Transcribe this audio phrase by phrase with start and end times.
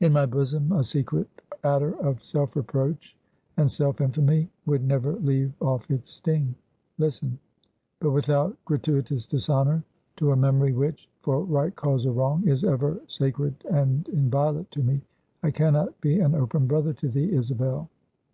[0.00, 1.26] In my bosom a secret
[1.64, 3.16] adder of self reproach
[3.56, 6.54] and self infamy would never leave off its sting.
[6.98, 7.38] Listen.
[7.98, 9.84] But without gratuitous dishonor
[10.18, 14.82] to a memory which for right cause or wrong is ever sacred and inviolate to
[14.82, 15.00] me,
[15.42, 17.88] I can not be an open brother to thee, Isabel.